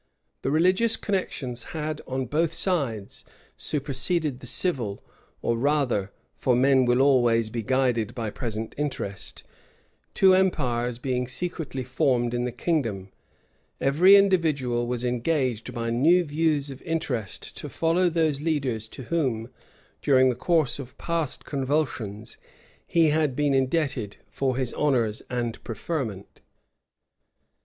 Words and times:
The 0.41 0.49
religious 0.49 0.97
connections 0.97 1.63
had, 1.77 2.01
on 2.07 2.25
both 2.25 2.53
sides, 2.53 3.23
superseded 3.55 4.39
the 4.39 4.47
civil; 4.47 5.03
or 5.43 5.55
rather, 5.59 6.11
(for 6.35 6.55
men 6.55 6.85
will 6.85 7.01
always 7.03 7.51
be 7.51 7.61
guided 7.61 8.15
by 8.15 8.31
present 8.31 8.73
interest,) 8.79 9.43
two 10.15 10.33
empires 10.33 10.97
being 10.97 11.27
secretly 11.27 11.83
formed 11.83 12.33
in 12.33 12.45
the 12.45 12.51
kingdom, 12.51 13.11
every 13.79 14.15
individual 14.15 14.87
was 14.87 15.03
engaged 15.03 15.71
by 15.71 15.91
new 15.91 16.23
views 16.23 16.71
of 16.71 16.81
interest 16.81 17.55
to 17.57 17.69
follow 17.69 18.09
those 18.09 18.41
leaders 18.41 18.87
to 18.87 19.03
whom, 19.03 19.51
during 20.01 20.29
the 20.29 20.35
course 20.35 20.79
of 20.79 20.97
past 20.97 21.45
convulsions, 21.45 22.39
he 22.87 23.09
had 23.09 23.35
been 23.35 23.53
indebted 23.53 24.17
for 24.31 24.57
his 24.57 24.73
honors 24.73 25.21
and 25.29 25.63
preferment. 25.63 26.41